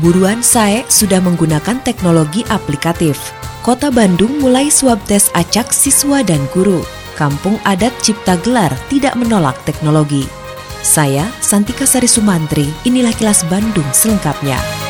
[0.00, 3.20] Buruan SAE sudah menggunakan teknologi aplikatif.
[3.60, 6.80] Kota Bandung mulai swab tes acak siswa dan guru.
[7.12, 10.24] Kampung Adat Cipta Gelar tidak menolak teknologi.
[10.80, 14.81] Saya, Santika Sari Sumantri, inilah kilas Bandung selengkapnya.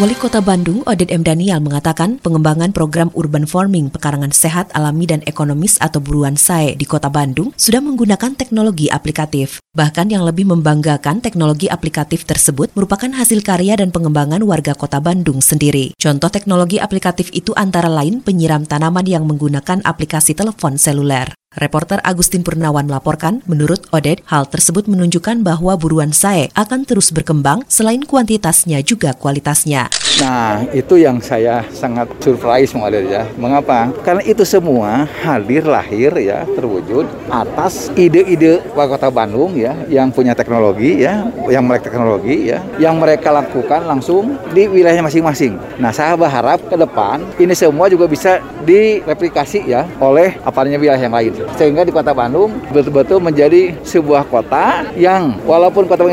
[0.00, 1.20] Wali Kota Bandung, Oded M.
[1.20, 6.88] Daniel mengatakan pengembangan program urban farming pekarangan sehat alami dan ekonomis atau buruan SAE di
[6.88, 9.60] Kota Bandung sudah menggunakan teknologi aplikatif.
[9.76, 15.44] Bahkan yang lebih membanggakan teknologi aplikatif tersebut merupakan hasil karya dan pengembangan warga Kota Bandung
[15.44, 15.92] sendiri.
[16.00, 21.36] Contoh teknologi aplikatif itu antara lain penyiram tanaman yang menggunakan aplikasi telepon seluler.
[21.60, 27.66] Reporter Agustin Purnawan melaporkan, menurut Oded, hal tersebut menunjukkan bahwa buruan SAE akan terus berkembang
[27.66, 29.90] selain kuantitasnya juga kualitasnya.
[30.22, 33.26] Nah, itu yang saya sangat surprise mengalir ya.
[33.34, 33.90] Mengapa?
[34.06, 41.02] Karena itu semua hadir lahir ya, terwujud atas ide-ide Kota Bandung ya, yang punya teknologi
[41.02, 45.58] ya, yang melek teknologi ya, yang mereka lakukan langsung di wilayahnya masing-masing.
[45.82, 51.10] Nah, saya berharap ke depan ini semua juga bisa direplikasi ya oleh apalanya wilayah yang
[51.18, 51.39] lain.
[51.56, 56.06] Sehingga di Kota Bandung betul-betul menjadi sebuah kota yang walaupun kota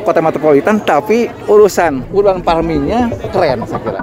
[0.00, 4.02] kota, metropolitan tapi urusan urban farmingnya keren saya kira.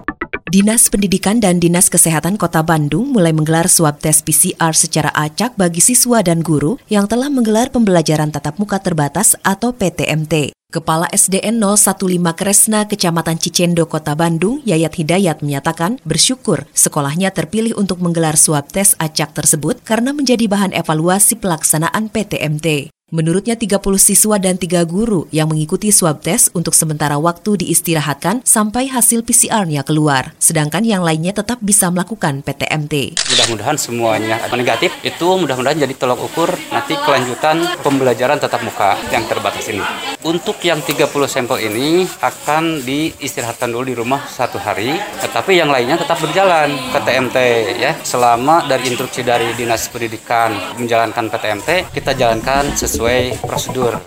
[0.52, 5.80] Dinas Pendidikan dan Dinas Kesehatan Kota Bandung mulai menggelar swab tes PCR secara acak bagi
[5.80, 10.61] siswa dan guru yang telah menggelar pembelajaran tatap muka terbatas atau PTMT.
[10.72, 17.99] Kepala SDN 015 Kresna Kecamatan Cicendo Kota Bandung, Yayat Hidayat menyatakan bersyukur sekolahnya terpilih untuk
[17.99, 22.87] menggelar swab tes acak tersebut karena menjadi bahan evaluasi pelaksanaan PTMT.
[23.11, 28.87] Menurutnya 30 siswa dan 3 guru yang mengikuti swab tes untuk sementara waktu diistirahatkan sampai
[28.87, 30.31] hasil PCR-nya keluar.
[30.39, 33.20] Sedangkan yang lainnya tetap bisa melakukan PTMT.
[33.20, 39.67] Mudah-mudahan semuanya negatif itu mudah-mudahan jadi tolok ukur nanti kelanjutan pembelajaran tatap muka yang terbatas
[39.67, 39.83] ini.
[40.21, 45.98] Untuk yang 30 sampel ini akan diistirahatkan dulu di rumah satu hari, tetapi yang lainnya
[45.98, 47.37] tetap berjalan PTMT
[47.82, 47.98] ya.
[48.05, 53.98] Selama dari instruksi dari Dinas Pendidikan menjalankan PTMT, kita jalankan sesuai prosedur.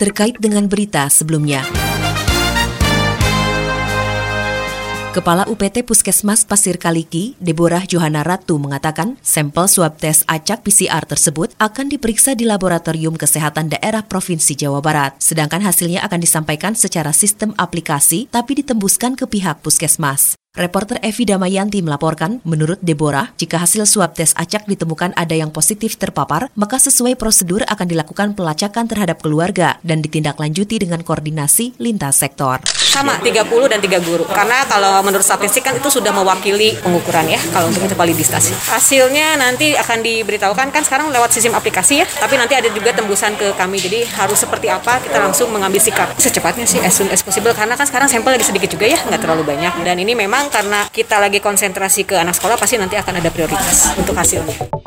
[0.00, 1.89] Terkait dengan berita sebelumnya.
[5.10, 11.50] Kepala UPT Puskesmas Pasir Kaliki, Deborah Johana Ratu mengatakan sampel swab tes acak PCR tersebut
[11.58, 15.18] akan diperiksa di Laboratorium Kesehatan Daerah Provinsi Jawa Barat.
[15.18, 20.39] Sedangkan hasilnya akan disampaikan secara sistem aplikasi tapi ditembuskan ke pihak puskesmas.
[20.50, 25.94] Reporter Evi Damayanti melaporkan, menurut Deborah, jika hasil swab tes acak ditemukan ada yang positif
[25.94, 32.58] terpapar, maka sesuai prosedur akan dilakukan pelacakan terhadap keluarga dan ditindaklanjuti dengan koordinasi lintas sektor.
[32.66, 34.26] Sama, 30 dan 3 guru.
[34.26, 38.74] Karena kalau menurut statistik kan itu sudah mewakili pengukuran ya, kalau untuk itu validisasi.
[38.74, 43.38] Hasilnya nanti akan diberitahukan kan sekarang lewat sistem aplikasi ya, tapi nanti ada juga tembusan
[43.38, 43.78] ke kami.
[43.78, 47.54] Jadi harus seperti apa kita langsung mengambil sikap secepatnya sih as soon as possible.
[47.54, 49.86] Karena kan sekarang sampel lagi sedikit juga ya, nggak terlalu banyak.
[49.86, 53.92] Dan ini memang karena kita lagi konsentrasi ke anak sekolah pasti nanti akan ada prioritas
[54.00, 54.79] untuk hasilnya.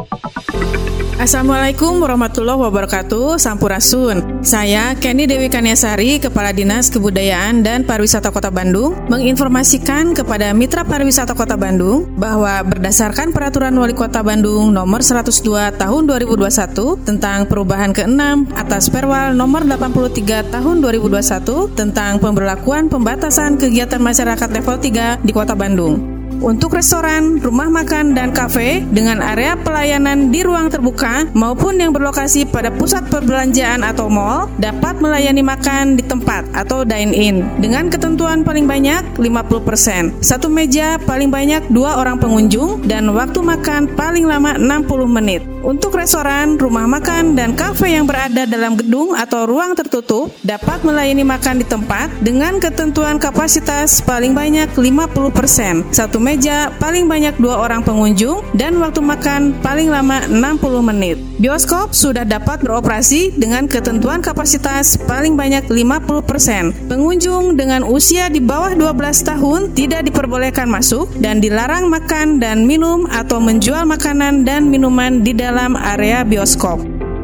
[1.21, 3.37] Assalamualaikum warahmatullahi wabarakatuh.
[3.37, 4.41] Sampurasun.
[4.41, 11.37] Saya Kenny Dewi Kaniasari Kepala Dinas Kebudayaan dan Pariwisata Kota Bandung Menginformasikan kepada Mitra Pariwisata
[11.37, 18.51] Kota Bandung Bahwa berdasarkan Peraturan Wali Kota Bandung Nomor 102 Tahun 2021 Tentang perubahan ke-6
[18.57, 25.53] atas Perwal Nomor 83 Tahun 2021 Tentang pemberlakuan pembatasan kegiatan masyarakat level 3 di Kota
[25.53, 26.12] Bandung
[26.43, 32.43] untuk restoran, rumah makan, dan kafe dengan area pelayanan di ruang terbuka maupun yang berlokasi
[32.43, 38.67] pada pusat perbelanjaan atau mall dapat melayani makan di tempat atau dine-in dengan ketentuan paling
[38.67, 40.19] banyak 50%.
[40.19, 45.41] Satu meja paling banyak dua orang pengunjung dan waktu makan paling lama 60 menit.
[45.63, 51.23] Untuk restoran, rumah makan, dan kafe yang berada dalam gedung atau ruang tertutup dapat melayani
[51.23, 55.95] makan di tempat dengan ketentuan kapasitas paling banyak 50%.
[55.95, 56.32] Satu meja
[56.81, 61.21] paling banyak dua orang pengunjung dan waktu makan paling lama 60 menit.
[61.37, 66.89] Bioskop sudah dapat beroperasi dengan ketentuan kapasitas paling banyak 50%.
[66.89, 73.05] Pengunjung dengan usia di bawah 12 tahun tidak diperbolehkan masuk dan dilarang makan dan minum
[73.13, 76.81] atau menjual makanan dan minuman di dalam area bioskop.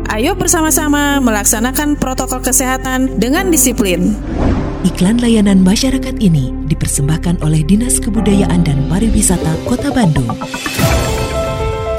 [0.09, 4.17] Ayo bersama-sama melaksanakan protokol kesehatan dengan disiplin.
[4.79, 10.31] Iklan layanan masyarakat ini dipersembahkan oleh Dinas Kebudayaan dan Pariwisata Kota Bandung.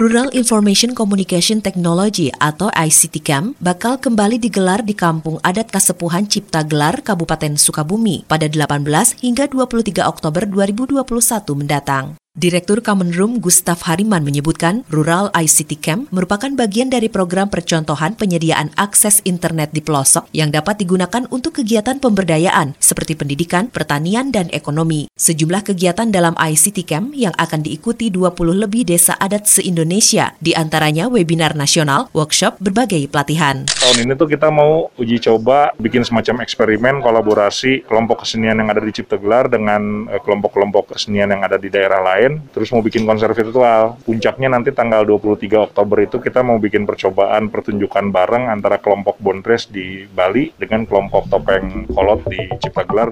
[0.00, 6.64] Rural Information Communication Technology atau ICT Camp bakal kembali digelar di Kampung Adat Kasepuhan Cipta
[6.64, 8.80] Gelar Kabupaten Sukabumi pada 18
[9.20, 11.04] hingga 23 Oktober 2021
[11.52, 12.19] mendatang.
[12.38, 19.18] Direktur Kamenrum Gustaf Hariman menyebutkan Rural ICT Camp merupakan bagian dari program percontohan penyediaan akses
[19.26, 25.10] internet di pelosok yang dapat digunakan untuk kegiatan pemberdayaan seperti pendidikan, pertanian, dan ekonomi.
[25.18, 31.10] Sejumlah kegiatan dalam ICT Camp yang akan diikuti 20 lebih desa adat se-Indonesia, di antaranya
[31.10, 33.66] webinar nasional, workshop, berbagai pelatihan.
[33.66, 38.78] Tahun ini tuh kita mau uji coba bikin semacam eksperimen kolaborasi kelompok kesenian yang ada
[38.78, 42.84] di Cipta Gelar dengan eh, kelompok-kelompok kesenian yang ada di daerah lain lain, terus mau
[42.84, 43.96] bikin konser virtual.
[44.04, 49.72] Puncaknya nanti tanggal 23 Oktober itu kita mau bikin percobaan pertunjukan bareng antara kelompok Bondres
[49.72, 53.08] di Bali dengan kelompok Topeng Kolot di Ciptagelar.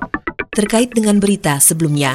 [0.53, 2.13] Terkait dengan berita sebelumnya,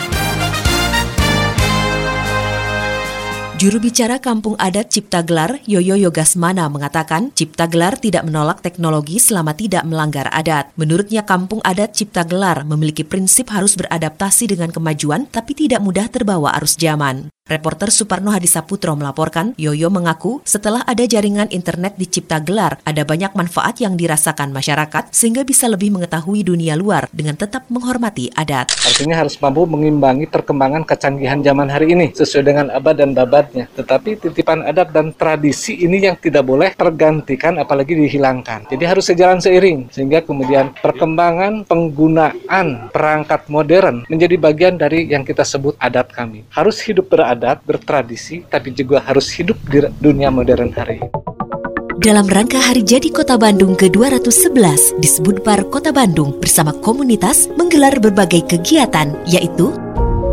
[3.63, 9.55] Juru bicara Kampung Adat Cipta Gelar, Yoyo Yogasmana, mengatakan Cipta Gelar tidak menolak teknologi selama
[9.55, 10.75] tidak melanggar adat.
[10.75, 16.51] Menurutnya Kampung Adat Cipta Gelar memiliki prinsip harus beradaptasi dengan kemajuan tapi tidak mudah terbawa
[16.59, 17.31] arus zaman.
[17.43, 23.35] Reporter Suparno Hadisaputro melaporkan, Yoyo mengaku setelah ada jaringan internet di Cipta Gelar, ada banyak
[23.35, 28.71] manfaat yang dirasakan masyarakat sehingga bisa lebih mengetahui dunia luar dengan tetap menghormati adat.
[28.87, 33.67] Artinya harus mampu mengimbangi perkembangan kecanggihan zaman hari ini sesuai dengan abad dan babatnya.
[33.75, 38.71] Tetapi titipan adat dan tradisi ini yang tidak boleh tergantikan apalagi dihilangkan.
[38.71, 45.43] Jadi harus sejalan seiring sehingga kemudian perkembangan penggunaan perangkat modern menjadi bagian dari yang kita
[45.43, 46.47] sebut adat kami.
[46.47, 51.09] Harus hidup beradat adat, bertradisi, tapi juga harus hidup di dunia modern hari ini.
[52.03, 58.43] Dalam rangka Hari Jadi Kota Bandung ke-211, disebut Bar Kota Bandung bersama komunitas menggelar berbagai
[58.43, 59.71] kegiatan, yaitu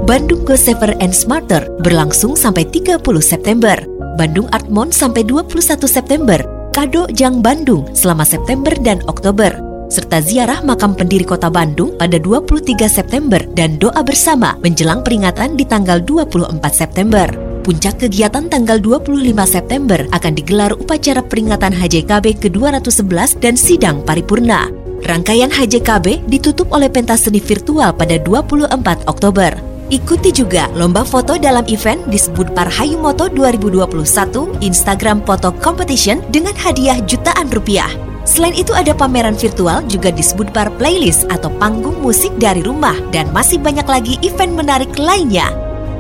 [0.02, 3.78] Bandung Go Safer and Smarter berlangsung sampai 30 September,
[4.18, 6.42] Bandung Art Month sampai 21 September,
[6.74, 12.86] Kado Jang Bandung selama September dan Oktober, serta ziarah makam pendiri kota Bandung pada 23
[12.86, 17.26] September dan doa bersama menjelang peringatan di tanggal 24 September.
[17.60, 24.72] Puncak kegiatan tanggal 25 September akan digelar upacara peringatan HJKB ke-211 dan sidang paripurna.
[25.04, 29.52] Rangkaian HJKB ditutup oleh pentas seni virtual pada 24 Oktober.
[29.90, 37.02] Ikuti juga lomba foto dalam event disebut Parhayu Moto 2021 Instagram Photo Competition dengan hadiah
[37.02, 38.09] jutaan rupiah.
[38.28, 43.32] Selain itu ada pameran virtual juga disebut bar playlist atau panggung musik dari rumah dan
[43.32, 45.48] masih banyak lagi event menarik lainnya.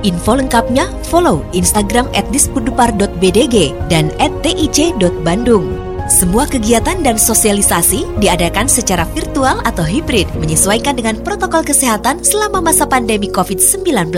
[0.00, 5.90] Info lengkapnya follow Instagram at dispudupar.bdg dan at tic.bandung.
[6.10, 12.82] Semua kegiatan dan sosialisasi diadakan secara virtual atau hibrid menyesuaikan dengan protokol kesehatan selama masa
[12.88, 14.10] pandemi COVID-19.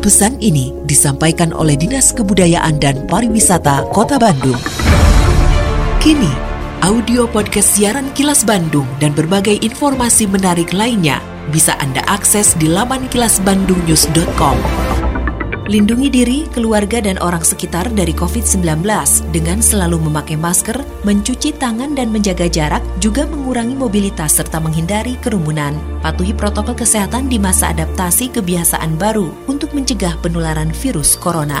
[0.00, 4.56] Pesan ini disampaikan oleh Dinas Kebudayaan dan Pariwisata Kota Bandung.
[6.00, 6.49] Kini,
[6.80, 11.20] Audio podcast siaran Kilas Bandung dan berbagai informasi menarik lainnya
[11.52, 14.56] bisa Anda akses di laman kilasbandungnews.com.
[15.68, 18.64] Lindungi diri, keluarga, dan orang sekitar dari COVID-19
[19.28, 25.76] dengan selalu memakai masker, mencuci tangan dan menjaga jarak, juga mengurangi mobilitas serta menghindari kerumunan.
[26.00, 31.60] Patuhi protokol kesehatan di masa adaptasi kebiasaan baru untuk mencegah penularan virus corona.